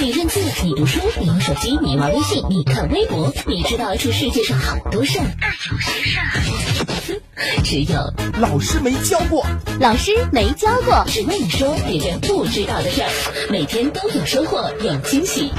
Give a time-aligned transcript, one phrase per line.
[0.00, 7.20] 你认字，你读书，你用手机，你玩微信，你看微博，你知道这世界上好多事儿，但有些事儿，
[7.64, 9.44] 只有老师没教过。
[9.80, 13.08] 老师没教过，只为你说别人不知道的事儿，
[13.50, 15.50] 每天都有收获，有惊喜。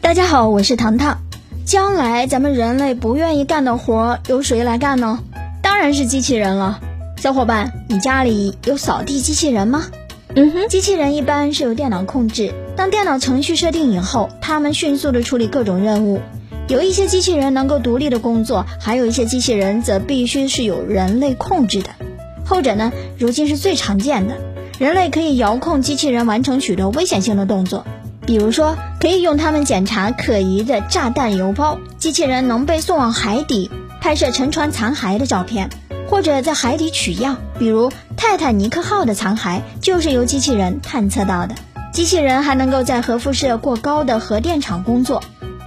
[0.00, 1.18] 大家好，我是糖糖。
[1.66, 5.18] 将来咱们人类不愿意干的活，由谁来干呢？
[5.60, 6.80] 当然是机器人了。
[7.18, 9.84] 小伙伴，你家里有扫地机器人吗？
[10.40, 12.54] 嗯哼，机器人一般是由电脑控制。
[12.76, 16.20] 当电脑程序设定以后，它们迅速的处理各种任务。
[16.68, 21.90] 有一些机器人能够独立的工作，还有一些机器人则必须是有人类控制的。
[22.46, 24.36] 后者呢，如今是最常见的。
[24.78, 27.84] 人类可以遥控机器人完成许多危险性的动作，
[28.24, 35.68] 比如说可以用它们检查可疑的炸弹邮包，机器人能被送往海底拍摄沉船残骸的照片。
[36.08, 41.54] 或者在海底取样，比如泰坦尼克号的残骸就是由机器人探测到的。
[41.92, 45.22] 机器人还能够在核辐射过高的核电厂工作。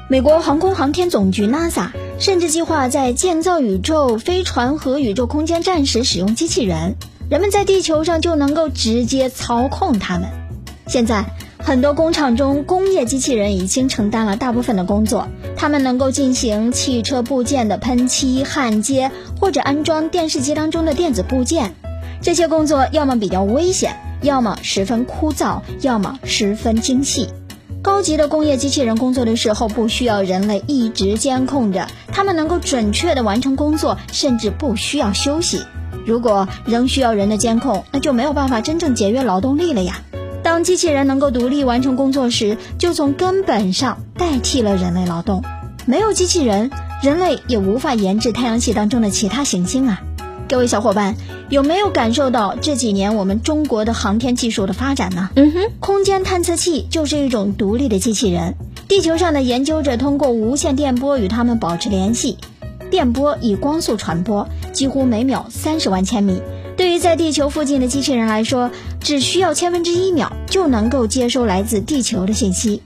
[0.09, 1.87] 美国航空航天总局 NASA
[2.19, 6.97] 甚至计划在建造宇宙飞船和宇宙空间站时使用机器人，
[7.29, 10.27] 人们在地球上就能够直接操控它们。
[10.87, 11.25] 现在。
[11.63, 15.27] 很多工厂中，工业机器人已经承担了大部分的工作。
[15.55, 21.75] 它们能够进行汽车部件的喷漆、焊接，或者安装电视机当中的电子部件。
[22.21, 27.27] 这些工作要么比较危险，要么十分枯燥，要么十分精细。
[27.81, 35.61] 高级的工业机器人工作的时候，不需要人类一直监控着，它们能够准确地完成工作，甚至不需要休息。
[36.05, 39.99] 如果仍需要人的监控，那就没有办法真正节约劳动力了呀。
[40.43, 45.43] 当机器人能够独立完成工作时，就从根本上代替了人类劳动。
[45.87, 46.69] 没有机器人，
[47.01, 50.01] 人类也无法研制太阳系当中的其他行星啊！
[50.47, 51.15] 各位小伙伴，
[51.49, 55.29] 有没有感受到这几年我们中国的航天技术的发展呢？
[55.35, 58.55] 嗯哼，空间探测器就是一种独立的机器人。
[58.89, 62.37] 地球上的研究者通过无线电波与它们保持联系，
[62.89, 66.41] 电波以光速传播，几乎每秒三十万千米。
[66.75, 72.81] 对于在地球附近的机器人来说，只需要千分之一秒就能够接收来自地球的信息。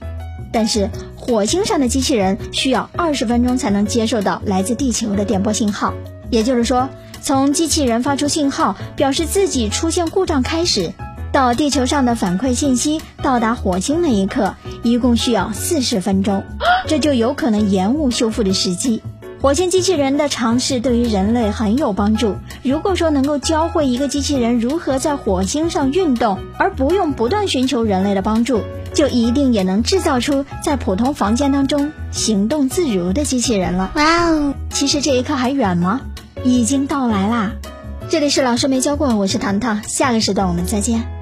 [0.52, 5.92] 但是火星上的机器人需要二十分钟才能接受到来自地球的电波信号。
[6.30, 6.88] 也就是说，
[7.22, 10.92] 从机器人发出信号表示自己出现故障开始，
[11.32, 16.44] 到地球上的反馈信息到达火星那一刻，一共需要四十分钟，
[16.86, 19.02] 这就有可能延误修复的时机。
[19.42, 22.36] 火星机器人的尝试对于人类很有帮助。
[22.62, 28.62] 如果说能够教会一个机器人如何在火星上运动，而不用不断寻求人类的帮助，
[28.94, 33.92] 就一定也能制造出在普通房间当中行动自如的机器人了。
[33.94, 34.54] 哇哦！
[34.70, 36.00] 其实这一刻还远吗？
[36.46, 37.52] 已经到来啦！
[38.08, 41.15] 这里是老师没教过，我是糖糖，下个时段我们再见。